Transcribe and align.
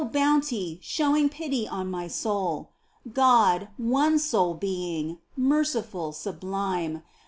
Bounty, 0.03 0.79
showing 0.81 1.29
pity 1.29 1.67
on 1.67 1.91
my 1.91 2.07
soul! 2.07 2.71
God, 3.13 3.67
one 3.77 4.17
sole 4.17 4.55
Being, 4.55 5.19
merciful, 5.37 6.11
sublime. 6.11 7.03